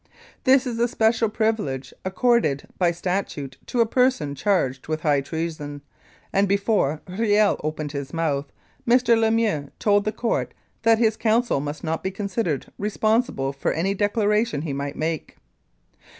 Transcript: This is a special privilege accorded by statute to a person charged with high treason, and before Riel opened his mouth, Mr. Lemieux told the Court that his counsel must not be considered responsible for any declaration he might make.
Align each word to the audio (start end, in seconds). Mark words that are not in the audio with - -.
This 0.45 0.65
is 0.65 0.79
a 0.79 0.87
special 0.87 1.29
privilege 1.29 1.93
accorded 2.03 2.67
by 2.79 2.89
statute 2.89 3.57
to 3.67 3.81
a 3.81 3.85
person 3.85 4.33
charged 4.33 4.87
with 4.87 5.01
high 5.01 5.21
treason, 5.21 5.83
and 6.33 6.47
before 6.47 7.03
Riel 7.07 7.61
opened 7.63 7.91
his 7.91 8.11
mouth, 8.11 8.51
Mr. 8.89 9.15
Lemieux 9.15 9.69
told 9.77 10.03
the 10.05 10.11
Court 10.11 10.55
that 10.81 10.97
his 10.97 11.15
counsel 11.15 11.59
must 11.59 11.83
not 11.83 12.01
be 12.01 12.09
considered 12.09 12.65
responsible 12.79 13.53
for 13.53 13.73
any 13.73 13.93
declaration 13.93 14.63
he 14.63 14.73
might 14.73 14.95
make. 14.95 15.37